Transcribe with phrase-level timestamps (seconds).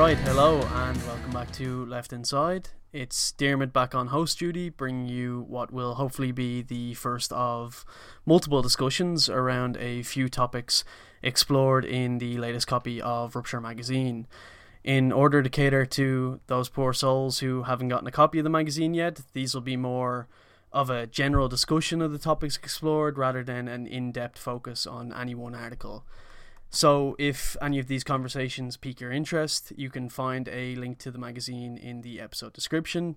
[0.00, 2.70] All right, hello, and welcome back to Left Inside.
[2.90, 7.84] It's Dermot back on host duty, bringing you what will hopefully be the first of
[8.24, 10.84] multiple discussions around a few topics
[11.22, 14.26] explored in the latest copy of Rupture magazine.
[14.82, 18.48] In order to cater to those poor souls who haven't gotten a copy of the
[18.48, 20.28] magazine yet, these will be more
[20.72, 25.12] of a general discussion of the topics explored rather than an in depth focus on
[25.12, 26.06] any one article.
[26.72, 31.10] So, if any of these conversations pique your interest, you can find a link to
[31.10, 33.16] the magazine in the episode description.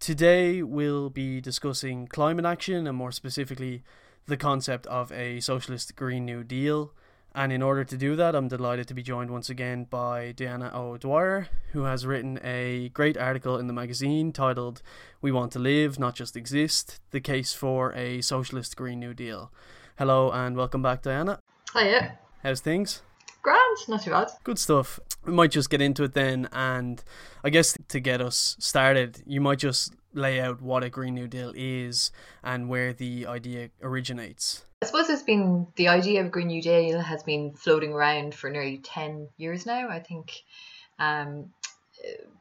[0.00, 3.82] Today, we'll be discussing climate action and more specifically,
[4.26, 6.94] the concept of a socialist Green New Deal.
[7.34, 10.70] And in order to do that, I'm delighted to be joined once again by Diana
[10.74, 14.80] O'Dwyer, who has written a great article in the magazine titled
[15.20, 19.52] We Want to Live, Not Just Exist The Case for a Socialist Green New Deal.
[19.98, 21.40] Hello and welcome back, Diana.
[21.74, 22.18] Hiya.
[22.44, 23.00] How's things?
[23.40, 24.28] Grand, not too bad.
[24.44, 25.00] Good stuff.
[25.24, 27.02] We might just get into it then, and
[27.42, 31.26] I guess to get us started, you might just lay out what a Green New
[31.26, 32.10] Deal is
[32.42, 34.66] and where the idea originates.
[34.82, 38.50] I suppose it's been the idea of Green New Deal has been floating around for
[38.50, 39.88] nearly 10 years now.
[39.88, 40.42] I think
[40.98, 41.50] um,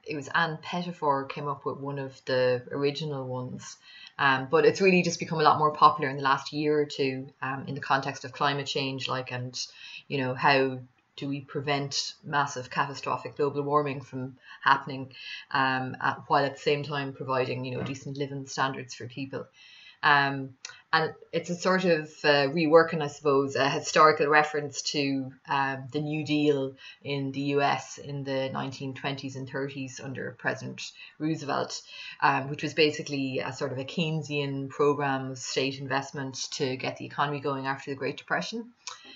[0.03, 3.77] it was Ann Pettifor came up with one of the original ones.
[4.19, 6.85] Um, but it's really just become a lot more popular in the last year or
[6.85, 9.59] two um, in the context of climate change, like and
[10.07, 10.79] you know how
[11.15, 15.13] do we prevent massive catastrophic global warming from happening
[15.51, 19.45] um, at, while at the same time providing you know decent living standards for people
[20.03, 20.55] um,
[20.91, 26.01] and it's a sort of uh, reworking, I suppose, a historical reference to um, the
[26.01, 30.83] New Deal in the US in the 1920s and 30s under President
[31.17, 31.81] Roosevelt,
[32.21, 36.97] um, which was basically a sort of a Keynesian program of state investment to get
[36.97, 38.71] the economy going after the Great Depression.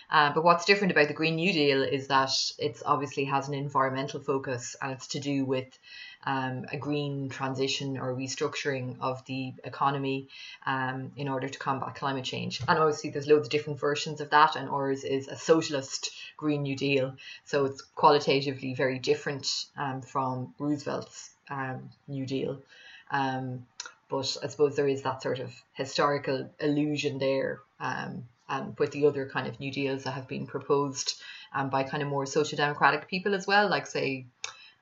[0.09, 3.53] Uh, but what's different about the Green New Deal is that it obviously has an
[3.53, 5.77] environmental focus and it's to do with
[6.25, 10.27] um, a green transition or restructuring of the economy
[10.65, 12.61] um, in order to combat climate change.
[12.67, 16.63] And obviously, there's loads of different versions of that, and ours is a socialist Green
[16.63, 17.15] New Deal.
[17.45, 22.61] So it's qualitatively very different um, from Roosevelt's um, New Deal.
[23.11, 23.65] Um,
[24.09, 27.59] but I suppose there is that sort of historical illusion there
[28.49, 31.21] um, with the other kind of New Deals that have been proposed
[31.53, 34.25] um, by kind of more social democratic people as well, like say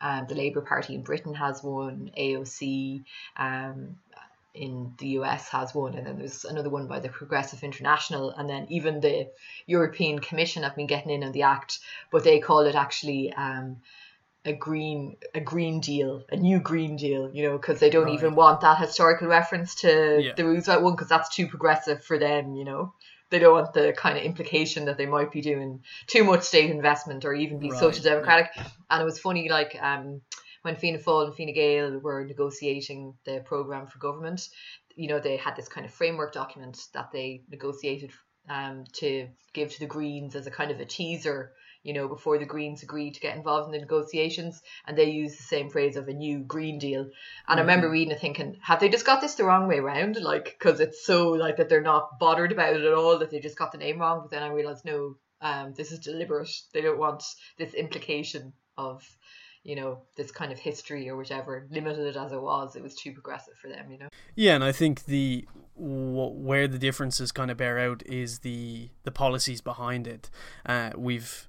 [0.02, 3.04] um, the Labour Party in Britain has one, AOC
[3.38, 3.98] um,
[4.54, 8.50] in the US has one, and then there's another one by the Progressive International, and
[8.50, 9.30] then even the
[9.66, 11.80] European Commission have been getting in on the act,
[12.12, 13.78] but they call it actually um,
[14.46, 18.14] a green a green deal, a new green deal, you know, because they don't right.
[18.14, 20.34] even want that historical reference to yeah.
[20.36, 22.94] the Roosevelt one because that's too progressive for them, you know
[23.30, 26.70] they don't want the kind of implication that they might be doing too much state
[26.70, 28.52] investment or even be right, social democratic.
[28.56, 28.68] Yeah.
[28.90, 30.22] And it was funny, like um,
[30.62, 34.48] when Fianna Fáil and Fine Gael were negotiating the program for government,
[34.96, 38.12] you know, they had this kind of framework document that they negotiated
[38.50, 41.54] um, to give to the Greens as a kind of a teaser
[41.86, 45.38] you know, before the Greens agreed to get involved in the negotiations, and they used
[45.38, 47.02] the same phrase of a new Green Deal.
[47.02, 47.58] And mm-hmm.
[47.58, 50.18] I remember reading it thinking, have they just got this the wrong way around?
[50.20, 53.40] Like, because it's so like that they're not bothered about it at all, that they
[53.40, 54.22] just got the name wrong.
[54.24, 56.50] But then I realized, no, um, this is deliberate.
[56.74, 57.24] They don't want
[57.60, 59.04] this implication of
[59.64, 63.14] you know this kind of history or whichever limited as it was it was too
[63.14, 67.58] progressive for them you know yeah and i think the where the differences kind of
[67.58, 70.30] bear out is the the policies behind it
[70.68, 71.48] uh, we've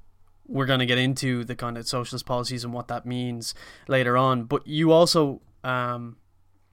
[0.48, 3.54] we're going to get into the kind of socialist policies and what that means
[3.88, 4.44] later on.
[4.44, 6.16] But you also, um,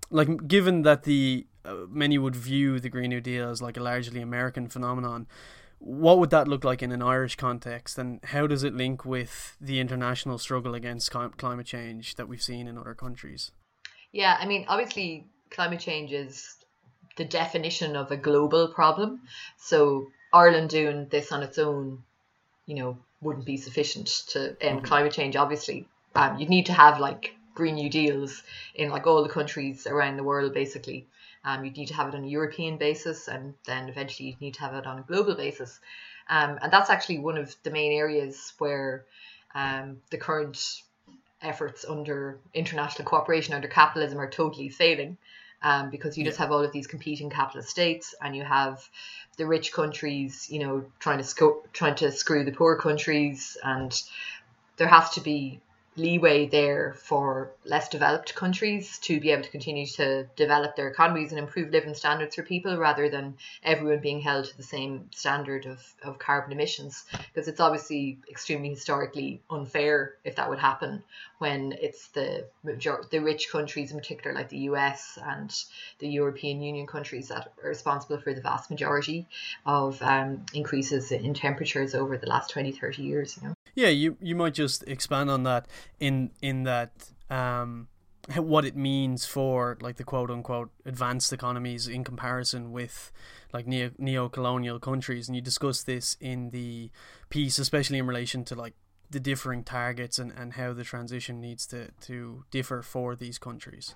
[0.09, 3.83] like, given that the uh, many would view the Green New Deal as like a
[3.83, 5.27] largely American phenomenon,
[5.79, 9.57] what would that look like in an Irish context, and how does it link with
[9.59, 13.51] the international struggle against climate change that we've seen in other countries?
[14.13, 16.55] Yeah, I mean, obviously, climate change is
[17.17, 19.21] the definition of a global problem.
[19.57, 22.03] So Ireland doing this on its own,
[22.65, 24.85] you know, wouldn't be sufficient to end mm-hmm.
[24.85, 25.35] climate change.
[25.35, 28.43] Obviously, um, you'd need to have like Green New Deals
[28.75, 31.07] in like all the countries around the world, basically.
[31.45, 34.53] Um, you'd need to have it on a European basis, and then eventually you'd need
[34.55, 35.79] to have it on a global basis.
[36.29, 39.03] Um, and that's actually one of the main areas where
[39.53, 40.81] um, the current
[41.41, 45.17] efforts under international cooperation under capitalism are totally failing
[45.63, 48.87] um, because you just have all of these competing capitalist states and you have
[49.37, 54.01] the rich countries, you know, trying to sco- trying to screw the poor countries, and
[54.77, 55.61] there has to be
[55.95, 61.31] leeway there for less developed countries to be able to continue to develop their economies
[61.31, 65.65] and improve living standards for people rather than everyone being held to the same standard
[65.65, 67.05] of, of carbon emissions.
[67.11, 71.03] Because it's obviously extremely historically unfair if that would happen
[71.37, 75.53] when it's the major- the rich countries in particular like the US and
[75.99, 79.27] the European Union countries that are responsible for the vast majority
[79.65, 84.17] of um, increases in temperatures over the last 20 30 years you know yeah, you
[84.21, 85.67] you might just expand on that
[85.99, 86.91] in in that
[87.29, 87.87] um,
[88.35, 93.11] what it means for like the quote unquote advanced economies in comparison with
[93.51, 96.89] like neo neo colonial countries, and you discuss this in the
[97.29, 98.73] piece, especially in relation to like
[99.13, 103.93] the differing targets and, and how the transition needs to, to differ for these countries.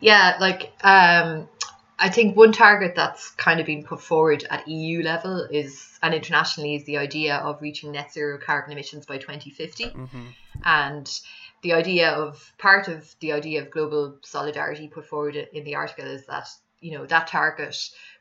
[0.00, 1.48] Yeah, like um,
[1.98, 6.14] I think one target that's kind of been put forward at EU level is, and
[6.14, 9.84] internationally, is the idea of reaching net zero carbon emissions by 2050.
[9.84, 10.26] Mm-hmm.
[10.64, 11.20] And
[11.62, 16.04] the idea of part of the idea of global solidarity put forward in the article
[16.04, 16.48] is that
[16.80, 17.76] you know that target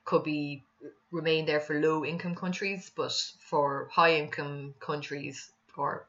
[0.06, 0.64] could be
[1.12, 6.08] remain there for low income countries, but for high income countries or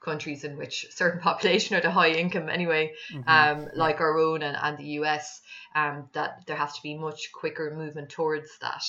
[0.00, 3.28] countries in which certain population are the high income anyway, mm-hmm.
[3.28, 5.40] um, like our own and, and the US,
[5.74, 8.84] um, that there has to be much quicker movement towards that.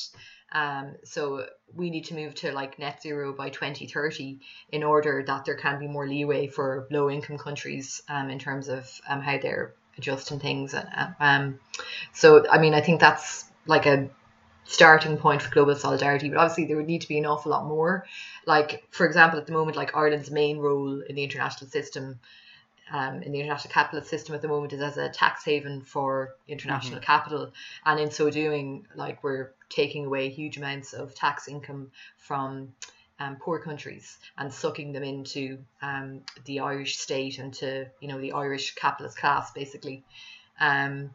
[0.54, 4.40] Um, so we need to move to like net zero by 2030
[4.72, 8.68] in order that there can be more leeway for low income countries um, in terms
[8.68, 10.74] of um, how they're adjusting things.
[10.74, 11.60] And, um,
[12.14, 14.10] so, I mean, I think that's like a
[14.66, 17.66] starting point for global solidarity, but obviously there would need to be an awful lot
[17.66, 18.06] more.
[18.46, 22.20] Like, for example, at the moment, like Ireland's main role in the international system,
[22.92, 26.36] um, in the international capitalist system at the moment, is as a tax haven for
[26.48, 27.06] international mm-hmm.
[27.06, 27.52] capital,
[27.86, 32.74] and in so doing, like we're taking away huge amounts of tax income from.
[33.20, 38.20] Um, poor countries and sucking them into um, the Irish state and to you know
[38.20, 40.04] the Irish capitalist class basically,
[40.60, 41.12] um,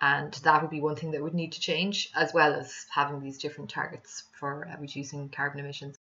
[0.00, 3.20] and that would be one thing that would need to change as well as having
[3.20, 5.96] these different targets for uh, reducing carbon emissions.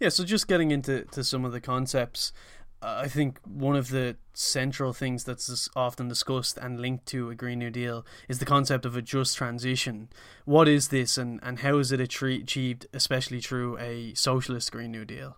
[0.00, 2.32] Yeah so just getting into to some of the concepts
[2.82, 7.34] uh, i think one of the central things that's often discussed and linked to a
[7.34, 10.08] green new deal is the concept of a just transition.
[10.46, 15.04] What is this and, and how is it achieved especially through a socialist green new
[15.04, 15.36] deal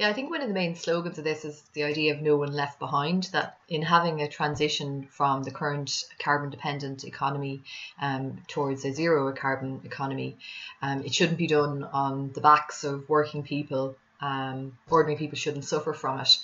[0.00, 2.34] yeah, I think one of the main slogans of this is the idea of no
[2.34, 3.24] one left behind.
[3.32, 7.64] That in having a transition from the current carbon dependent economy
[8.00, 10.38] um, towards a zero carbon economy,
[10.80, 13.94] um, it shouldn't be done on the backs of working people.
[14.22, 16.38] Um, ordinary people shouldn't suffer from it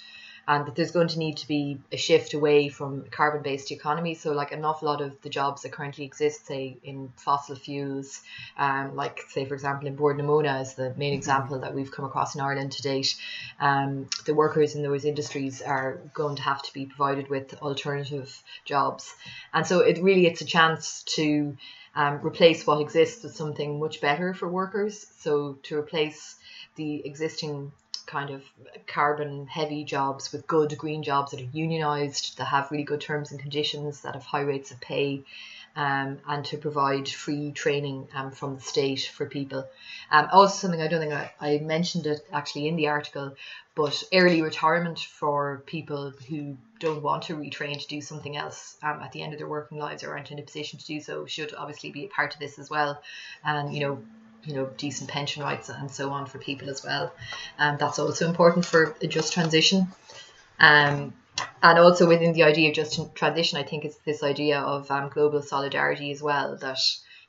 [0.49, 4.15] and that there's going to need to be a shift away from carbon based economy.
[4.15, 8.23] So, like an awful lot of the jobs that currently exist, say in fossil fuels,
[8.57, 11.19] um, like say for example in Bord na Móna is the main mm-hmm.
[11.19, 13.17] example that we've come across in Ireland to date.
[13.59, 18.43] Um, the workers in those industries are going to have to be provided with alternative
[18.65, 19.13] jobs,
[19.53, 21.57] and so it really it's a chance to
[21.97, 25.07] um, replace what exists with something much better for workers.
[25.19, 26.37] So to replace
[26.77, 27.73] the existing
[28.07, 28.43] kind of
[28.87, 33.31] carbon heavy jobs with good green jobs that are unionized, that have really good terms
[33.31, 35.25] and conditions, that have high rates of pay,
[35.75, 39.69] um, and to provide free training um, from the state for people.
[40.11, 43.35] Um, also, something I don't think I, I mentioned it actually in the article,
[43.75, 49.01] but early retirement for people who don't want to retrain to do something else um,
[49.03, 51.27] at the end of their working lives or aren't in a position to do so
[51.27, 53.03] should obviously be a part of this as well.
[53.45, 54.03] And, you know,
[54.45, 57.13] you know decent pension rights and so on for people as well.
[57.59, 59.89] Um, that's also important for a just transition.
[60.59, 61.15] Um,
[61.63, 65.11] and also within the idea of just transition, I think it's this idea of um,
[65.11, 66.57] global solidarity as well.
[66.57, 66.79] That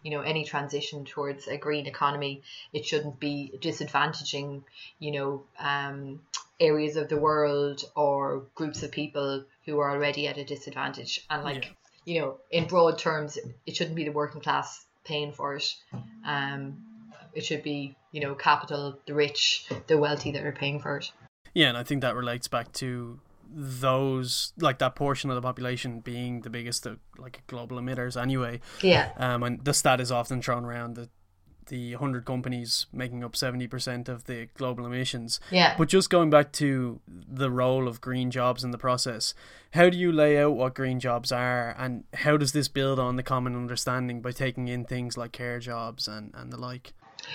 [0.04, 2.42] you know any transition towards a green economy,
[2.74, 4.64] it shouldn't be disadvantaging
[5.00, 6.22] you know um,
[6.60, 11.26] areas of the world or groups of people who are already at a disadvantage.
[11.30, 12.14] And like yeah.
[12.14, 15.76] you know, in broad terms, it shouldn't be the working class paying for it.
[16.26, 16.84] Um,
[17.38, 21.12] it should be you know capital, the rich, the wealthy that are paying for it.
[21.53, 26.01] Yeah, and I think that relates back to those like that portion of the population
[26.01, 28.60] being the biggest uh, like global emitters anyway.
[28.82, 29.12] Yeah.
[29.17, 31.10] Um, and the stat is often thrown around that
[31.67, 35.39] the 100 companies making up 70% of the global emissions.
[35.51, 35.75] Yeah.
[35.77, 39.34] But just going back to the role of green jobs in the process,
[39.72, 43.17] how do you lay out what green jobs are and how does this build on
[43.17, 46.94] the common understanding by taking in things like care jobs and, and the like?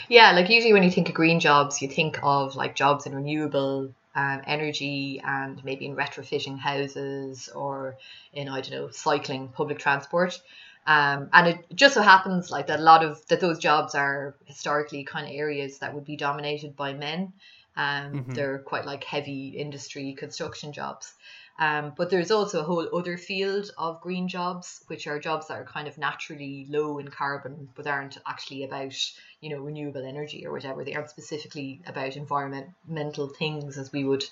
[0.08, 3.14] Yeah, like usually when you think of green jobs, you think of like jobs in
[3.14, 7.96] renewable um, energy and maybe in retrofitting houses or
[8.32, 10.40] in I don't know cycling public transport.
[10.86, 14.34] Um, and it just so happens like that a lot of that those jobs are
[14.46, 17.32] historically kind of areas that would be dominated by men.
[17.76, 18.34] Um, Mhm.
[18.34, 21.14] They're quite like heavy industry construction jobs.
[21.58, 25.58] Um, but there's also a whole other field of green jobs, which are jobs that
[25.58, 28.94] are kind of naturally low in carbon, but aren't actually about,
[29.40, 30.82] you know, renewable energy or whatever.
[30.82, 34.24] They aren't specifically about environmental things as we would,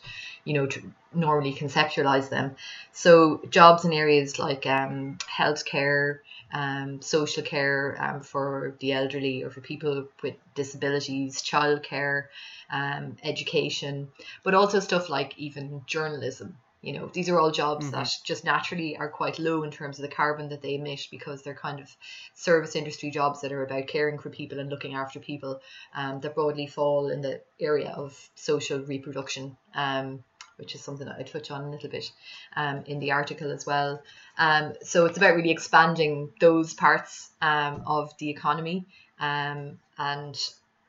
[0.45, 0.69] you know,
[1.13, 2.57] normally conceptualize them.
[2.93, 6.21] So jobs in areas like um, healthcare,
[6.53, 12.25] um, social care um, for the elderly or for people with disabilities, childcare,
[12.71, 14.09] um, education,
[14.43, 16.57] but also stuff like even journalism.
[16.83, 17.91] You know, these are all jobs Mhm.
[17.91, 21.43] that just naturally are quite low in terms of the carbon that they emit because
[21.43, 21.95] they're kind of
[22.35, 25.61] service industry jobs that are about caring for people and looking after people
[25.95, 30.25] um, that broadly fall in the area of social reproduction, um,
[30.57, 32.11] which is something that I touch on a little bit
[32.57, 34.03] um, in the article as well.
[34.39, 38.87] Um, so it's about really expanding those parts um, of the economy
[39.19, 40.39] um, and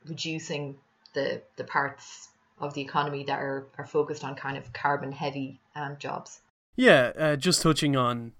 [0.06, 0.78] reducing
[1.12, 5.58] the, the parts of the economy that are, are focused on kind of carbon heavy
[5.74, 6.40] um, jobs.
[6.76, 8.32] Yeah, uh, just touching on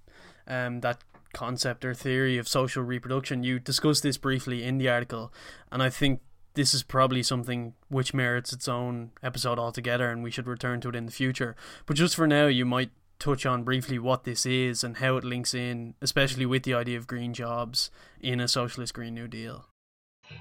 [0.46, 0.98] um, that
[1.32, 5.32] concept or theory of social reproduction, you discussed this briefly in the article,
[5.70, 6.20] and I think
[6.54, 10.90] this is probably something which merits its own episode altogether, and we should return to
[10.90, 11.56] it in the future.
[11.86, 15.24] But just for now, you might touch on briefly what this is and how it
[15.24, 19.66] links in, especially with the idea of green jobs in a socialist Green New Deal.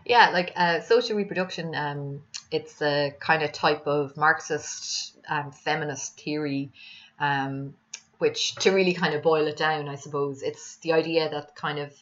[0.05, 6.19] Yeah, like uh, social reproduction, um, it's a kind of type of Marxist um, feminist
[6.19, 6.71] theory,
[7.19, 7.75] um,
[8.17, 11.79] which to really kind of boil it down, I suppose, it's the idea that kind
[11.79, 11.93] of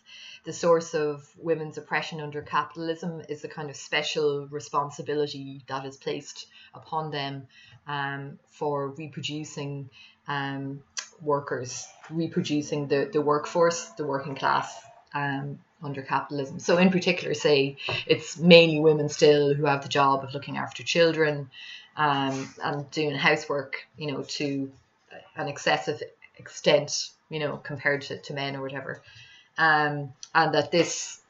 [0.45, 5.97] the source of women's oppression under capitalism is the kind of special responsibility that is
[5.97, 7.47] placed upon them
[7.87, 9.89] um, for reproducing
[10.27, 10.81] um,
[11.21, 14.79] workers, reproducing the, the workforce, the working class
[15.13, 16.59] um, under capitalism.
[16.59, 20.83] So, in particular, say it's mainly women still who have the job of looking after
[20.83, 21.49] children
[21.95, 24.71] um, and doing housework, you know, to
[25.35, 26.01] an excessive
[26.37, 29.01] extent, you know, compared to, to men or whatever.
[29.57, 31.21] Um, and that this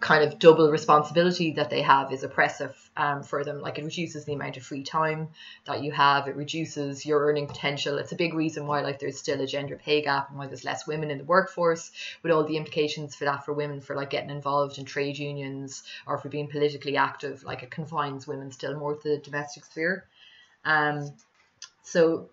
[0.00, 3.60] kind of double responsibility that they have is oppressive um, for them.
[3.60, 5.28] Like it reduces the amount of free time
[5.66, 6.28] that you have.
[6.28, 7.98] It reduces your earning potential.
[7.98, 10.64] It's a big reason why like there's still a gender pay gap and why there's
[10.64, 11.90] less women in the workforce
[12.22, 15.82] with all the implications for that for women for like getting involved in trade unions
[16.06, 17.42] or for being politically active.
[17.44, 20.04] Like it confines women still more to the domestic sphere.
[20.64, 21.10] Um,
[21.82, 22.30] so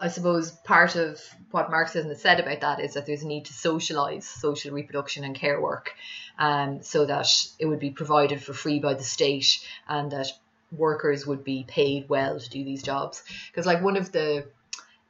[0.00, 1.20] I suppose part of
[1.50, 5.24] what Marxism has said about that is that there's a need to socialize social reproduction
[5.24, 5.92] and care work
[6.38, 10.28] um, so that it would be provided for free by the state and that
[10.72, 13.22] workers would be paid well to do these jobs.
[13.50, 14.46] Because, like, one of the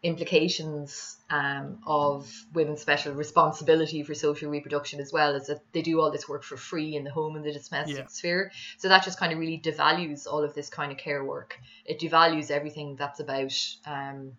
[0.03, 5.99] implications um, of women's special responsibility for social reproduction as well is that they do
[5.99, 8.07] all this work for free in the home and the domestic Yeah.
[8.09, 8.53] sphere.
[8.76, 11.59] So that just kind of really devalues all of this kind of care work.
[11.87, 13.55] It devalues everything that's about
[13.87, 14.37] um,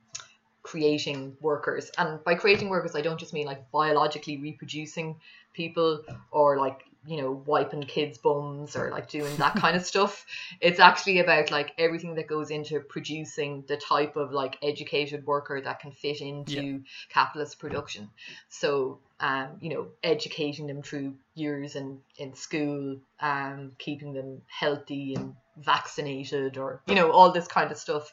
[0.65, 1.91] creating workers.
[1.97, 5.15] And by creating workers, I don't just mean like biologically reproducing
[5.53, 10.25] people or like, you know, wiping kids' bums or like doing that kind of stuff.
[10.59, 15.61] It's actually about like everything that goes into producing the type of like educated worker
[15.61, 18.09] that can fit into capitalist production.
[18.49, 25.13] So, um, you know, educating them through years in, in school, um, keeping them healthy
[25.13, 28.11] and vaccinated or, you know, all this kind of stuff.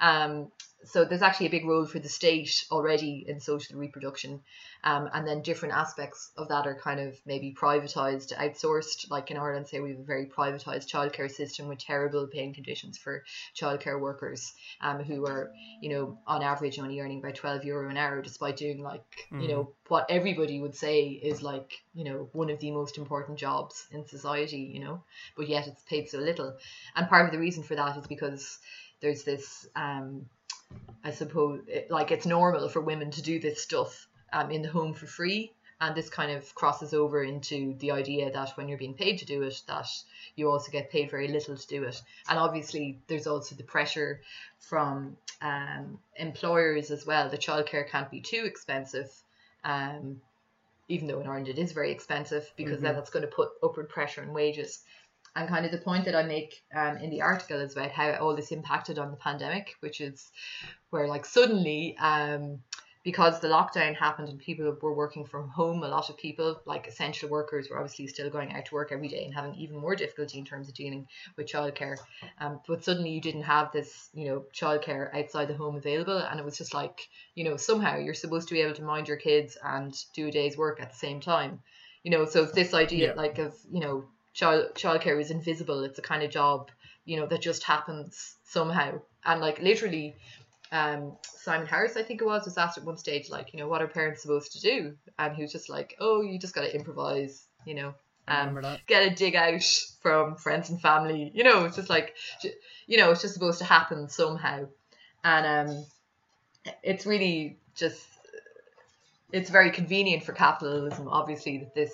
[0.00, 0.50] Um,
[0.84, 4.40] so there's actually a big role for the state already in social reproduction.
[4.82, 9.10] Um, and then different aspects of that are kind of maybe privatized outsourced.
[9.10, 12.98] Like in ireland say we have a very privatized childcare system with terrible paying conditions
[12.98, 13.24] for
[13.56, 15.50] childcare workers um, who are
[15.80, 19.48] you know on average only earning about 12 euro an hour despite doing like you
[19.48, 23.86] know what everybody would say is like you know one of the most important jobs
[23.90, 25.02] in society you know?
[25.36, 26.56] But yet it's paid so little.
[26.96, 28.58] And part of the reason for that is because
[29.00, 30.26] there's this um
[31.02, 34.68] I suppose it, like it's normal for women to do this stuff um, in the
[34.68, 35.52] home for free.
[35.80, 39.26] And this kind of crosses over into the idea that when you're being paid to
[39.26, 39.88] do it that
[40.36, 42.00] you also get paid very little to do it.
[42.28, 44.22] And obviously there's also the pressure
[44.60, 47.28] from um, employers as well.
[47.28, 49.10] The childcare can't be too expensive
[49.64, 50.20] um,
[50.88, 53.88] even though in Ireland it is very expensive because then that's going to put upward
[53.88, 54.84] pressure on wages
[55.36, 58.12] and kind of the point that I make um, in the article is about how
[58.14, 60.30] all this impacted on the pandemic, which is
[60.90, 62.60] where like suddenly um,
[63.04, 66.86] because the lockdown happened and people were working from home, a lot of people like
[66.86, 69.94] essential workers were obviously still going out to work every day and having even more
[69.94, 71.96] difficulty in terms of dealing with childcare.
[72.38, 76.40] Um, but suddenly you didn't have this, you know, childcare outside the home available, and
[76.40, 79.18] it was just like, you know, somehow you're supposed to be able to mind your
[79.18, 81.60] kids and do a day's work at the same time.
[82.04, 83.12] You know, so this idea Yeah.
[83.20, 85.84] like of, you know, child childcare is invisible.
[85.84, 86.70] It's a kind of job
[87.04, 89.00] you know, that just happens somehow.
[89.24, 90.16] And like literally,
[90.72, 93.68] um, Simon Harris, I think it was, was asked at one stage, like, you know,
[93.68, 94.94] what are parents supposed to do?
[95.18, 97.94] And he was just like, oh, you just got to improvise, you know,
[98.26, 99.62] um, get a dig out
[100.00, 101.30] from friends and family.
[101.34, 102.14] You know, it's just like,
[102.86, 104.66] you know, it's just supposed to happen somehow.
[105.22, 105.84] And um,
[106.82, 108.02] it's really just,
[109.30, 111.92] it's very convenient for capitalism, obviously, that this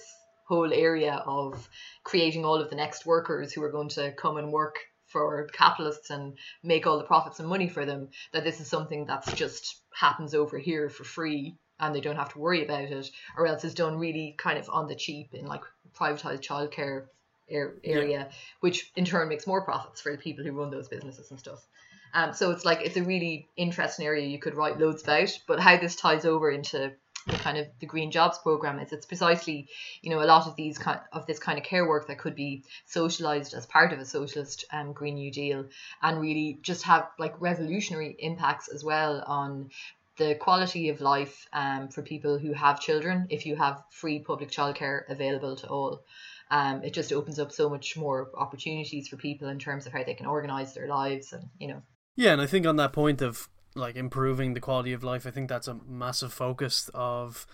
[0.51, 1.69] whole area of
[2.03, 6.11] creating all of the next workers who are going to come and work for capitalists
[6.11, 9.81] and make all the profits and money for them that this is something that's just
[9.95, 13.65] happens over here for free and they don't have to worry about it or else
[13.65, 15.63] is done really kind of on the cheap in like
[15.97, 17.07] privatized childcare
[17.49, 18.29] area yeah.
[18.61, 21.65] which in turn makes more profits for the people who run those businesses and stuff
[22.13, 25.61] um, so it's like it's a really interesting area you could write loads about but
[25.61, 26.93] how this ties over into
[27.39, 28.93] kind of the green jobs program is.
[28.93, 29.69] It's precisely
[30.03, 32.35] you know a lot of these kind of this kind of care work that could
[32.35, 35.67] be socialized as part of a socialist um, green new deal
[36.03, 39.71] and really just have like revolutionary impacts as well on
[40.17, 44.51] the quality of life um, for people who have children if you have free public
[44.51, 46.03] childcare available to all.
[46.51, 50.03] Um, it just opens up so much more opportunities for people in terms of how
[50.03, 51.83] they can organize their lives and you know.
[52.17, 55.27] Yeah and i think on that point of like improving the quality of life.
[55.27, 57.47] I think that's a massive focus of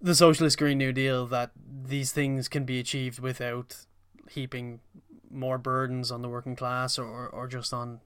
[0.00, 3.76] the socialist green new deal that these things can be achieved without
[4.30, 4.80] heaping
[5.30, 8.00] more burdens on the working class or or just on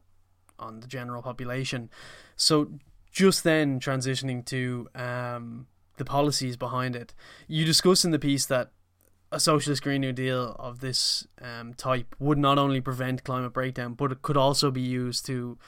[0.58, 1.90] on the general population.
[2.36, 2.70] So
[3.10, 7.14] just then transitioning to um, the policies behind it,
[7.46, 8.70] you discuss in the piece that
[9.30, 13.94] a socialist green new deal of this um, type would not only prevent climate breakdown,
[13.94, 15.58] but it could also be used to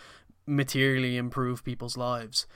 [0.47, 2.47] materially improve people's lives.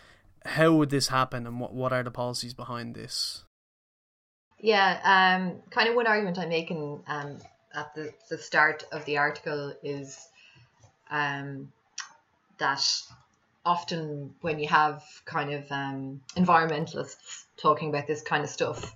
[0.45, 3.45] How would this happen, and what what are the policies behind this?
[4.61, 7.39] Yeah, um, kind of one argument I'm making um,
[7.75, 10.19] at the, the start of the article is
[11.11, 11.73] um,
[12.59, 12.85] that
[13.65, 18.95] often when you have kind of um, environmentalists talking about this kind of stuff,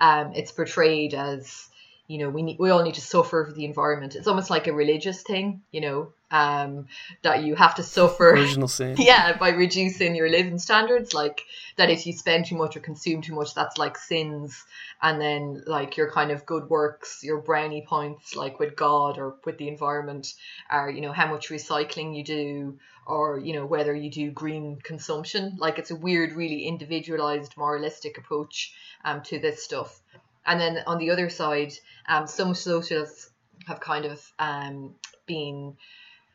[0.00, 1.68] um, it's portrayed as
[2.08, 4.16] you know we need we all need to suffer for the environment.
[4.16, 6.88] It's almost like a religious thing, you know um,
[7.22, 8.30] that you have to suffer.
[8.34, 8.96] Original sin.
[8.98, 11.42] Yeah by reducing your living standards like
[11.76, 14.64] that if you spend too much or consume too much that's like sins.
[15.00, 19.36] And then like your kind of good works your brownie points like with god or
[19.44, 20.34] with the environment
[20.68, 24.80] are you know how much recycling you do or you know whether you do green
[24.82, 25.56] consumption.
[25.58, 30.00] Like it's a weird really individualized moralistic approach um, to this stuff.
[30.44, 31.72] And then on the other side
[32.08, 33.30] um, some socialists
[33.66, 34.94] have kind of um,
[35.26, 35.76] been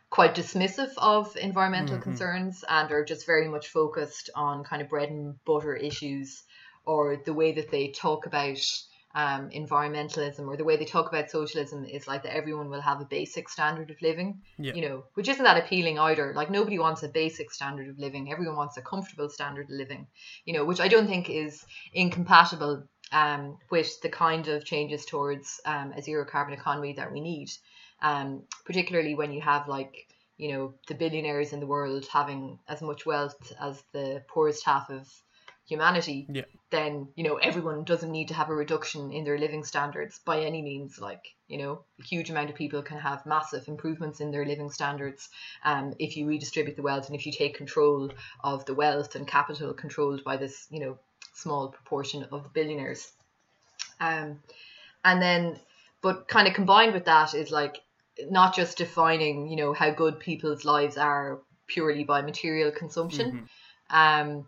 [0.09, 2.03] quite dismissive of environmental mm-hmm.
[2.03, 6.43] concerns and are just very much focused on kind of bread and butter issues
[6.85, 8.57] or the way that they talk about
[9.15, 13.01] um, environmentalism or the way they talk about socialism is like that everyone will have
[13.01, 14.73] a basic standard of living, yeah.
[14.73, 16.33] you know, which isn't that appealing either.
[16.35, 18.31] Like nobody wants a basic standard of living.
[18.31, 20.07] Everyone wants a comfortable standard of living,
[20.45, 25.59] you know, which I don't think is incompatible um, with the kind of changes towards
[25.65, 27.49] um, a zero carbon economy that we need
[28.01, 30.07] um, particularly when you have like
[30.37, 34.89] you know the billionaires in the world having as much wealth as the poorest half
[34.89, 35.07] of
[35.69, 36.41] humanity yeah.
[36.71, 40.39] then you know everyone doesn't need to have a reduction in their living standards by
[40.39, 44.31] any means like you know a huge amount of people can have massive improvements in
[44.31, 45.29] their living standards
[45.63, 48.11] um, if you redistribute the wealth and if you take control
[48.43, 50.97] of the wealth and capital controlled by this you know
[51.33, 53.11] small proportion of billionaires
[53.99, 54.39] um,
[55.05, 55.59] and then
[56.01, 57.81] but kind of combined with that is like
[58.29, 63.47] not just defining, you know, how good people's lives are purely by material consumption,
[63.91, 63.95] mm-hmm.
[63.95, 64.47] um,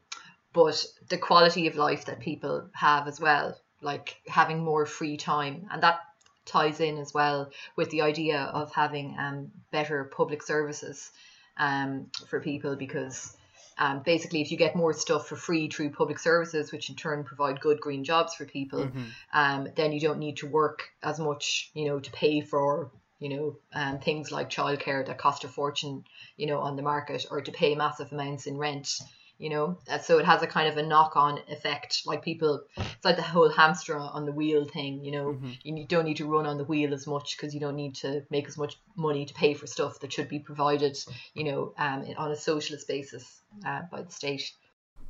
[0.53, 5.67] but the quality of life that people have as well, like having more free time,
[5.71, 5.99] and that
[6.45, 11.11] ties in as well with the idea of having um, better public services
[11.57, 13.35] um, for people because
[13.77, 17.23] um, basically if you get more stuff for free through public services which in turn
[17.23, 19.03] provide good green jobs for people mm-hmm.
[19.33, 23.29] um, then you don't need to work as much you know to pay for you
[23.29, 26.03] know, um, things like childcare that cost a fortune,
[26.37, 28.99] you know, on the market or to pay massive amounts in rent,
[29.37, 29.77] you know.
[29.87, 32.01] Uh, so it has a kind of a knock on effect.
[32.07, 35.33] Like people, it's like the whole hamster on the wheel thing, you know.
[35.33, 35.51] Mm-hmm.
[35.63, 38.23] You don't need to run on the wheel as much because you don't need to
[38.31, 40.97] make as much money to pay for stuff that should be provided,
[41.35, 44.51] you know, um, on a socialist basis uh, by the state.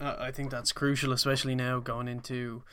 [0.02, 2.64] Uh, I think that's crucial, especially now going into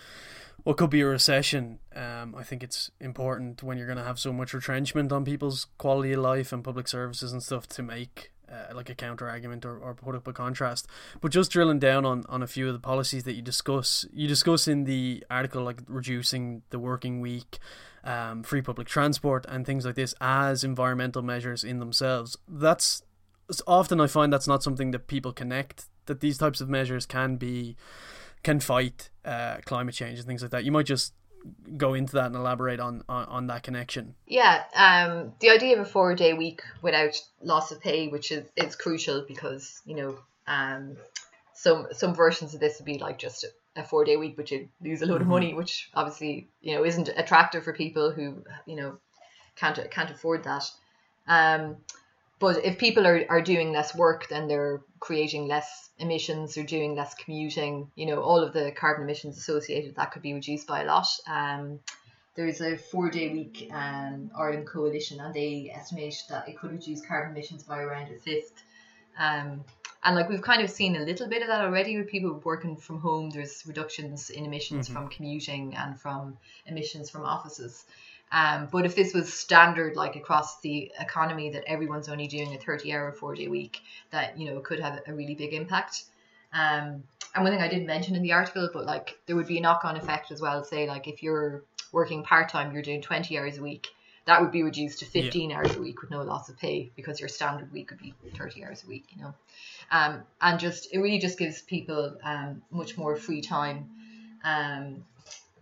[0.64, 1.78] what could be a recession.
[1.94, 5.66] Um, I think it's important when you're going to have so much retrenchment on people's
[5.78, 9.64] quality of life and public services and stuff to make uh, like a counter argument
[9.64, 10.86] or, or put up a contrast.
[11.20, 14.26] But just drilling down on, on a few of the policies that you discuss, you
[14.26, 17.58] discuss in the article like reducing the working week
[18.04, 22.36] um, free public transport, and things like this as environmental measures in themselves.
[22.48, 23.02] That's
[23.66, 25.86] often I find that's not something that people connect.
[26.06, 27.76] That these types of measures can be
[28.42, 30.64] can fight uh, climate change and things like that.
[30.64, 31.14] You might just
[31.76, 34.14] go into that and elaborate on, on, on that connection.
[34.26, 38.48] Yeah, um, the idea of a four day week without loss of pay, which is,
[38.56, 40.96] is crucial because you know um,
[41.54, 44.52] some some versions of this would be like just a, a four day week, which
[44.52, 45.22] you lose a load mm-hmm.
[45.22, 48.98] of money, which obviously you know isn't attractive for people who you know
[49.56, 50.70] can't can't afford that.
[51.26, 51.76] Um,
[52.38, 56.94] but if people are, are doing less work, then they're creating less emissions, they're doing
[56.94, 60.82] less commuting, you know, all of the carbon emissions associated that could be reduced by
[60.82, 61.08] a lot.
[61.26, 61.80] Um,
[62.36, 67.04] there's a four day week um, Ireland coalition, and they estimate that it could reduce
[67.04, 68.62] carbon emissions by around a fifth.
[69.18, 69.64] Um,
[70.04, 72.76] and like we've kind of seen a little bit of that already with people working
[72.76, 73.30] from home.
[73.30, 74.96] There's reductions in emissions mm-hmm.
[74.96, 77.84] from commuting and from emissions from offices.
[78.30, 82.58] Um, but if this was standard, like across the economy, that everyone's only doing a
[82.58, 86.04] 30 hour, four day week, that, you know, could have a really big impact.
[86.52, 87.02] Um,
[87.34, 89.60] and one thing I didn't mention in the article, but like there would be a
[89.60, 90.64] knock on effect as well.
[90.64, 91.62] Say, like if you're
[91.92, 93.88] working part time, you're doing 20 hours a week,
[94.26, 95.56] that would be reduced to 15 yeah.
[95.56, 98.64] hours a week with no loss of pay because your standard week would be 30
[98.64, 99.34] hours a week, you know.
[99.90, 103.88] Um, and just, it really just gives people um, much more free time.
[104.44, 105.04] Um,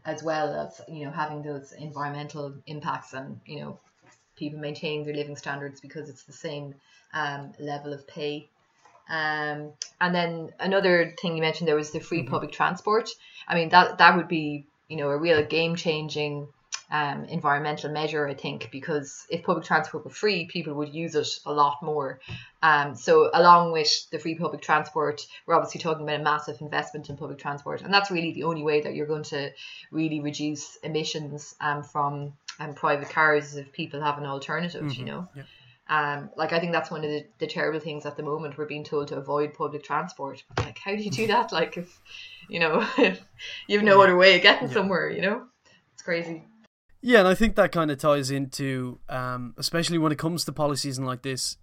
[0.07, 3.79] as well as you know having those environmental impacts and you know
[4.37, 6.75] people maintaining their living standards because it's the same
[7.13, 8.49] um, level of pay.
[9.09, 12.31] Um, and then another thing you mentioned there was the free mm-hmm.
[12.31, 13.09] public transport.
[13.49, 16.49] I mean that that would be you know a real game changing
[16.91, 21.29] um, environmental measure, I think, because if public transport were free, people would use it
[21.45, 22.21] a lot more.
[22.63, 27.11] Um, so, along with the free public transport, we're obviously talking about a massive investment
[27.11, 29.51] in public transport, and that's really the only way that you're going to
[29.91, 35.01] really reduce emissions um, from um, private cars if people have an alternative, mm-hmm.
[35.01, 35.29] you know.
[35.35, 35.43] Yeah.
[35.89, 38.59] Um, like I think that's one of the, the terrible things at the moment.
[38.59, 40.43] We're being told to avoid public transport.
[40.59, 41.53] Like, how do you do that?
[41.53, 42.01] Like, if
[42.49, 43.21] you know, if
[43.69, 44.75] you have no other way of getting yeah.
[44.75, 45.45] somewhere, you know,
[45.95, 46.45] it's crazy.
[47.07, 50.53] Yeah, and I think that kind of ties into, um, especially when it comes to
[50.53, 51.57] policies and like this,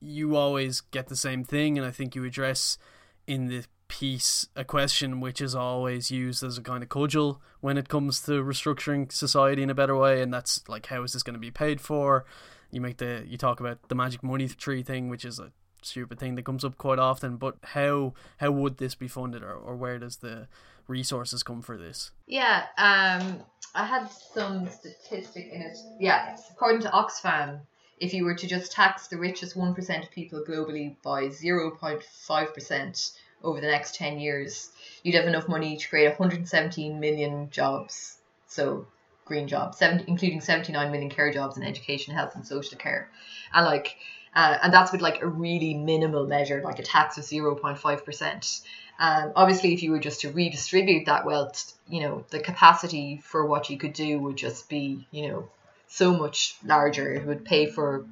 [0.00, 2.78] you always get the same thing, and I think you address
[3.24, 7.78] in the piece a question which is always used as a kind of cudgel when
[7.78, 11.22] it comes to restructuring society in a better way, and that's like how is this
[11.22, 12.24] going to be paid for?
[12.72, 16.18] You make the you talk about the magic money tree thing, which is a stupid
[16.18, 19.76] thing that comes up quite often, but how how would this be funded, or, or
[19.76, 20.48] where does the
[20.88, 22.10] resources come for this?
[22.26, 25.78] Yeah, um, I had some statistic in it.
[25.98, 27.60] Yeah, according to Oxfam,
[28.00, 33.60] if you were to just tax the richest 1% of people globally by 0.5% over
[33.60, 34.70] the next 10 years,
[35.02, 38.18] you'd have enough money to create 117 million jobs.
[38.46, 38.86] So,
[39.24, 43.10] green jobs, 70, including 79 million care jobs in education, health, and social care.
[43.52, 43.96] And like,
[44.34, 48.60] uh, and that's with like a really minimal measure, like a tax of 0.5%.
[48.98, 53.46] Um, obviously, if you were just to redistribute that wealth, you know, the capacity for
[53.46, 55.48] what you could do would just be, you know,
[55.86, 57.12] so much larger.
[57.12, 58.04] It would pay for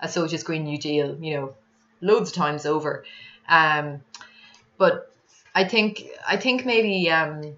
[0.00, 1.54] a Socialist Green New Deal, you know,
[2.02, 3.04] loads of times over.
[3.48, 4.02] Um,
[4.76, 5.10] but
[5.54, 7.56] I think I think maybe um,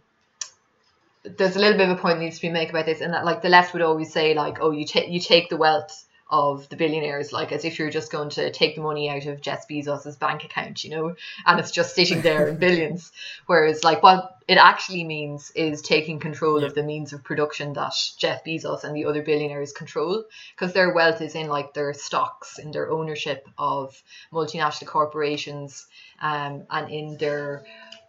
[1.24, 3.12] there's a little bit of a point that needs to be made about this, and
[3.12, 6.06] that like the left would always say like, oh, you take you take the wealth
[6.30, 9.40] of the billionaires, like as if you're just going to take the money out of
[9.40, 13.10] Jeff Bezos's bank account, you know, and it's just sitting there in billions.
[13.46, 16.66] Whereas, like, what it actually means is taking control yeah.
[16.66, 20.92] of the means of production that Jeff Bezos and the other billionaires control, because their
[20.92, 25.86] wealth is in like their stocks, in their ownership of multinational corporations,
[26.20, 27.64] um, and in their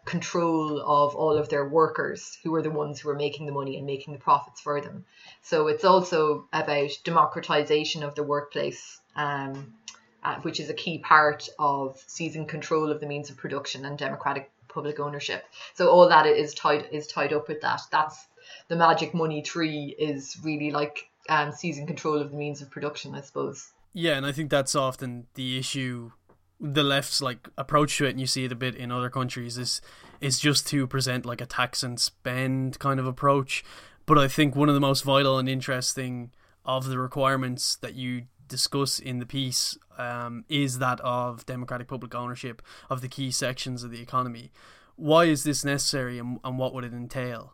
[0.10, 3.78] control of all of their workers who are the ones who are making the money
[3.78, 5.06] and making the profits for them.
[5.44, 9.76] So it's also about democratization of the workplace, um,
[10.24, 13.98] uh, which is a key part of seizing control of the means of production and
[13.98, 15.46] democratic public ownership.
[15.76, 17.82] So all that is tied is tied up with that.
[17.92, 18.28] That's
[18.68, 23.14] the magic money tree is really like um, seizing control of the means of production,
[23.14, 23.72] I suppose.
[23.94, 26.12] Yeah, and I think that's often the issue
[26.60, 29.58] the left's like approach to it and you see it a bit in other countries
[29.58, 29.82] is
[30.20, 33.64] is just to present like a tax and spend kind of approach.
[34.06, 36.32] But i think one of the most vital and interesting
[36.66, 42.14] of the requirements that you discuss in the piece um, is that of democratic public
[42.16, 44.52] ownership of the key sections of the economy.
[44.96, 47.54] Why is this necessary and, and what would it entail?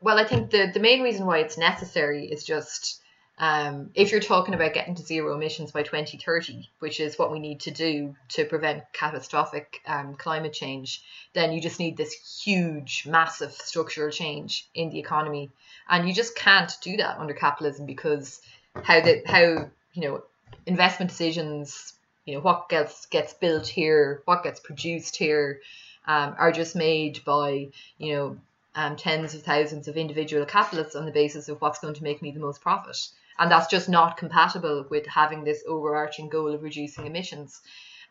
[0.00, 2.99] Well i think the, the main reason why it's necessary is just
[3.42, 7.38] Um, if you're talking about getting to zero emissions by 2030, which is what we
[7.38, 12.12] need to do to prevent catastrophic um, climate change, then you just need this
[12.44, 15.50] huge, massive structural change in the economy,
[15.88, 18.42] and you just can't do that under capitalism because
[18.82, 20.22] how the how you know
[20.66, 21.94] investment decisions,
[22.26, 25.62] you know what gets gets built here, what gets produced here,
[26.06, 28.36] um, are just made by you know
[28.74, 32.20] um, tens of thousands of individual capitalists on the basis of what's going to make
[32.20, 33.08] me the most profit.
[33.40, 37.62] And that's just not compatible with having this overarching goal of reducing emissions.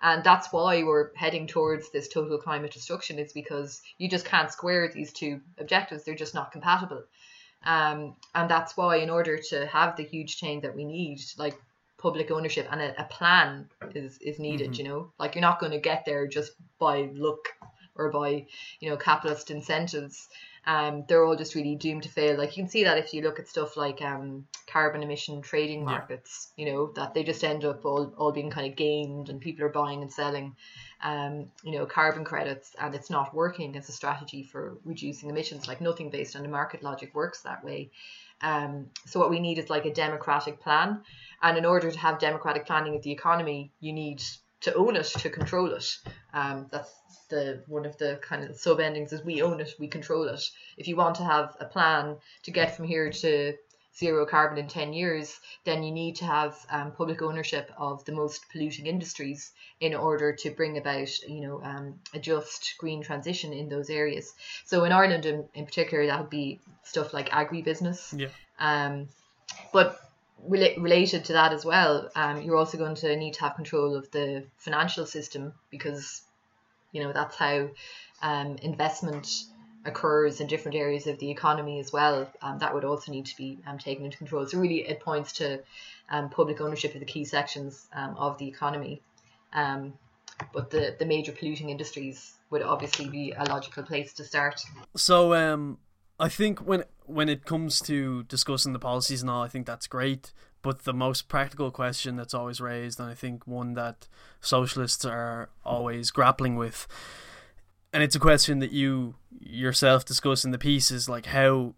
[0.02, 4.52] And that's why we're heading towards this total climate destruction, is because you just can't
[4.52, 6.04] square these two objectives.
[6.04, 7.04] They're just not compatible.
[7.64, 11.62] Um, and that's why, in order to have the huge change that we need, like
[11.98, 14.82] public ownership and a, a plan is, is needed, mm-hmm.
[14.82, 15.12] you know?
[15.20, 17.50] Like you're not going to get there just by luck
[17.96, 18.48] or by,
[18.80, 20.28] you know, capitalist incentives
[20.66, 22.38] um, they're all just really doomed to fail.
[22.38, 25.84] Like you can see that if you look at stuff like um, carbon emission trading
[25.84, 26.66] markets, yeah.
[26.66, 29.66] you know, that they just end up all, all being kind of gamed and people
[29.66, 30.56] are buying and selling,
[31.04, 35.68] um, you know, carbon credits and it's not working as a strategy for reducing emissions.
[35.68, 37.92] Like nothing based on the market logic works that way.
[38.42, 41.02] Um, so what we need is like a democratic plan.
[41.42, 44.22] And in order to have democratic planning of the economy, you need
[44.62, 45.98] to own it, to control it.
[46.34, 46.94] Um, that's
[47.30, 50.42] the one of the kind of sub endings is we own it, we control it.
[50.78, 53.54] If you want to have a plan to get from here to
[54.00, 58.12] zero carbon in 10 years, then you need to have um, public ownership of the
[58.12, 63.52] most polluting industries in order to bring about, you know, um, a just green transition
[63.52, 64.34] in those areas.
[64.66, 68.18] So in Ireland in, in particular, that would be stuff like agribusiness.
[68.18, 68.30] Yeah.
[68.60, 69.10] Um,
[69.74, 70.00] but
[70.48, 73.96] rela- related to that as well, um, you're also going to need to have control
[73.96, 76.22] of the financial system because
[76.92, 77.70] you know that's how
[78.22, 79.44] um, investment
[79.86, 82.30] occurs in different areas of the economy as well.
[82.42, 84.46] Um, that would also need to be um, taken into control.
[84.46, 85.62] So really, it points to
[86.10, 89.02] um, public ownership of the key sections um, of the economy.
[89.54, 89.94] Um,
[90.54, 94.62] but the, the major polluting industries would obviously be a logical place to start.
[94.96, 95.78] So um,
[96.20, 99.88] I think when when it comes to discussing the policies and all, I think that's
[99.88, 100.32] great.
[100.62, 104.08] But the most practical question that's always raised, and I think one that
[104.42, 106.86] socialists are always grappling with,
[107.94, 111.76] and it's a question that you yourself discuss in the piece, is like how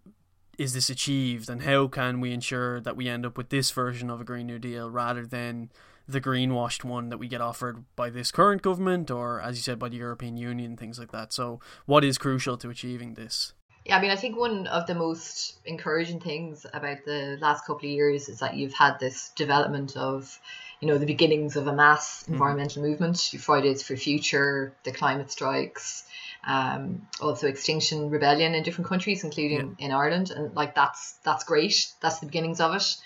[0.58, 4.10] is this achieved, and how can we ensure that we end up with this version
[4.10, 5.70] of a Green New Deal rather than
[6.08, 9.78] the greenwashed one that we get offered by this current government, or as you said,
[9.78, 11.32] by the European Union, things like that.
[11.32, 13.54] So, what is crucial to achieving this?
[13.84, 17.88] Yeah, I mean, I think one of the most encouraging things about the last couple
[17.88, 20.38] of years is that you've had this development of,
[20.80, 22.34] you know, the beginnings of a mass mm-hmm.
[22.34, 22.90] environmental mm.
[22.90, 23.18] movement.
[23.40, 26.04] Fridays for Future, the climate strikes,
[26.46, 29.86] um, also Extinction Rebellion in different countries, including yeah.
[29.86, 31.92] in Ireland, and like that's that's great.
[32.00, 32.96] That's the beginnings of it.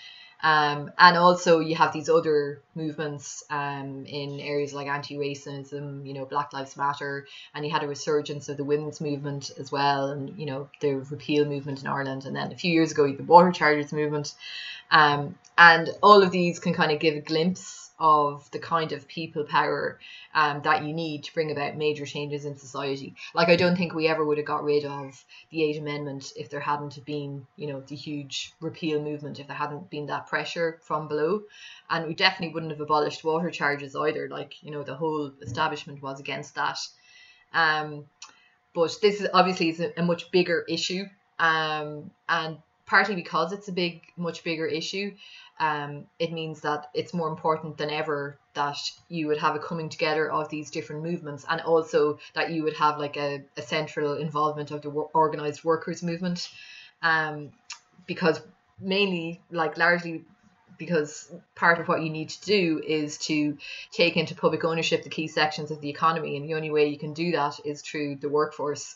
[0.43, 6.25] Um, and also you have these other movements um, in areas like anti-racism, you know,
[6.25, 10.37] Black Lives Matter, and you had a resurgence of the women's movement as well, and
[10.37, 13.51] you know the repeal movement in Ireland, and then a few years ago the water
[13.51, 14.35] chargers movement,
[14.91, 19.07] um, and all of these can kind of give a glimpse of the kind of
[19.07, 19.99] people power
[20.33, 23.15] um, that you need to bring about major changes in society.
[23.33, 26.49] Like I don't think we ever would have got rid of the Eighth Amendment if
[26.49, 30.79] there hadn't been, you know, the huge repeal movement, if there hadn't been that pressure
[30.83, 31.41] from below.
[31.89, 34.27] And we definitely wouldn't have abolished water charges either.
[34.29, 36.77] Like, you know, the whole establishment was against that.
[37.53, 38.05] Um,
[38.75, 41.05] but this is obviously is a, a much bigger issue.
[41.39, 45.11] Um, and partly because it's a big, much bigger issue
[45.59, 48.77] um, it means that it's more important than ever that
[49.09, 52.75] you would have a coming together of these different movements and also that you would
[52.75, 56.49] have like a, a central involvement of the organized workers movement
[57.01, 57.51] um,
[58.05, 58.39] because
[58.79, 60.23] mainly like largely
[60.77, 63.57] because part of what you need to do is to
[63.91, 66.99] take into public ownership the key sections of the economy and the only way you
[66.99, 68.95] can do that is through the workforce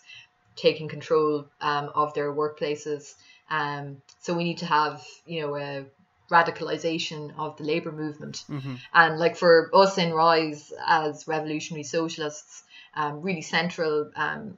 [0.56, 3.16] taking control um, of their workplaces
[3.52, 5.86] um, so we need to have you know a
[6.32, 8.46] radicalization of the labor movement.
[8.50, 8.76] Mm-hmm.
[8.94, 12.64] And like for us in Rise as revolutionary socialists,
[12.96, 14.58] um, really central um,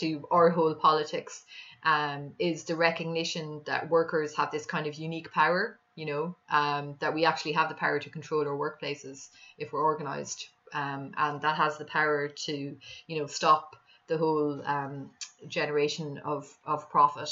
[0.00, 1.44] to our whole politics
[1.84, 6.96] um, is the recognition that workers have this kind of unique power, you know, um,
[6.98, 9.28] that we actually have the power to control our workplaces
[9.58, 10.46] if we're organized.
[10.74, 12.76] Um, and that has the power to,
[13.06, 13.76] you know, stop
[14.08, 15.10] the whole um,
[15.46, 17.30] generation of, of profit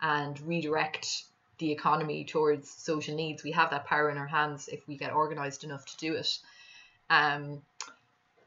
[0.00, 1.24] and redirect
[1.58, 3.42] the economy towards social needs.
[3.42, 6.38] We have that power in our hands if we get organized enough to do it.
[7.10, 7.62] Um,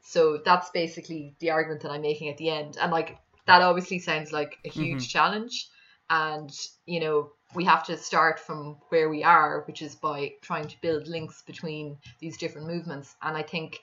[0.02, 2.76] so that's basically the argument that I'm making at the end.
[2.80, 5.08] And like that obviously sounds like a huge mm-hmm.
[5.08, 5.68] challenge.
[6.08, 6.50] And
[6.86, 10.80] you know, we have to start from where we are, which is by trying to
[10.80, 13.14] build links between these different movements.
[13.22, 13.80] And I think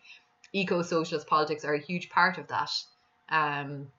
[0.53, 2.71] eco socialist politics are a huge part of that.
[3.29, 3.91] Um,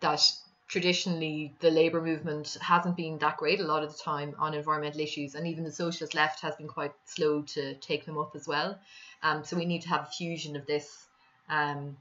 [0.00, 0.20] that
[0.68, 5.00] traditionally the labour movement hasn't been that great a lot of the time on environmental
[5.00, 8.46] issues, and even the socialist left has been quite slow to take them up as
[8.46, 8.78] well.
[9.22, 11.06] Um, so we need to have a fusion of this
[11.48, 11.96] um,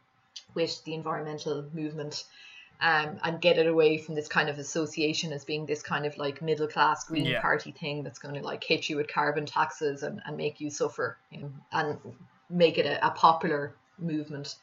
[0.56, 2.24] with the environmental movement.
[2.82, 6.18] Um, and get it away from this kind of association as being this kind of
[6.18, 7.40] like middle class green Yeah.
[7.40, 10.70] party thing that's going to like hit you with carbon taxes and, and make you
[10.70, 11.98] suffer you know, and
[12.50, 14.56] make it a, a popular movement.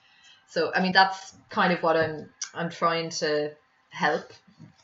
[0.46, 3.56] So I mean that's kind of what I'm I'm trying to
[3.92, 4.32] help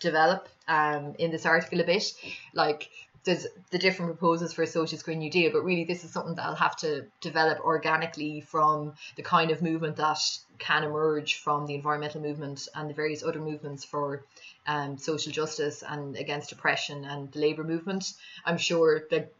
[0.01, 2.14] develop um, in this article a bit.
[2.55, 2.90] Like
[3.25, 6.37] there's the different proposals for a socialist green new deal, but really this is something
[6.37, 10.18] that I'll have to develop organically from the kind of movement that
[10.59, 14.25] can emerge from the environmental movement and the various other movements for
[14.66, 18.12] um, social justice and against oppression and the labour movement.
[18.44, 19.33] I'm sure that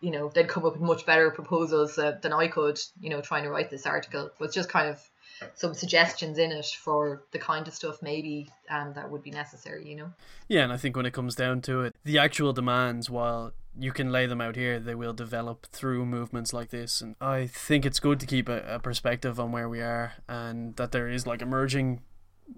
[0.00, 2.78] you know they'd come up with much better proposals uh, than I could.
[3.00, 5.02] You know, trying to write this article was just kind of
[5.54, 9.88] some suggestions in it for the kind of stuff maybe um, that would be necessary.
[9.88, 10.12] You know.
[10.48, 13.92] Yeah, and I think when it comes down to it, the actual demands, while you
[13.92, 17.00] can lay them out here, they will develop through movements like this.
[17.00, 20.74] And I think it's good to keep a, a perspective on where we are and
[20.76, 22.00] that there is like emerging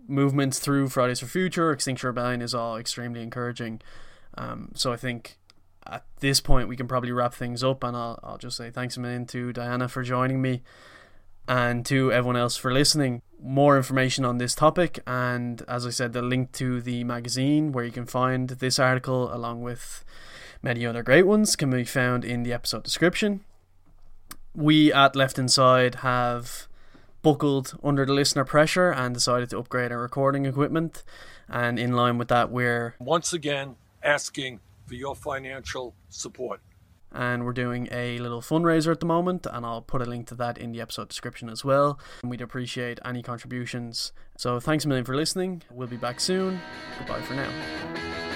[0.08, 1.72] movements through Fridays for Future.
[1.72, 3.82] Extinction Rebellion is all extremely encouraging.
[4.38, 5.38] Um, so I think
[5.86, 8.96] at this point we can probably wrap things up, and I'll, I'll just say thanks
[8.96, 10.62] a million to Diana for joining me
[11.50, 13.22] and to everyone else for listening.
[13.42, 17.84] More information on this topic, and as I said, the link to the magazine where
[17.84, 20.04] you can find this article along with
[20.62, 23.40] many other great ones can be found in the episode description.
[24.54, 26.68] We at Left Inside have
[27.22, 31.02] buckled under the listener pressure and decided to upgrade our recording equipment.
[31.48, 36.60] And in line with that, we're once again asking for your financial support.
[37.12, 40.34] And we're doing a little fundraiser at the moment and I'll put a link to
[40.36, 41.98] that in the episode description as well.
[42.22, 44.12] And we'd appreciate any contributions.
[44.36, 45.62] So thanks a million for listening.
[45.70, 46.60] We'll be back soon.
[46.98, 48.29] Goodbye for now.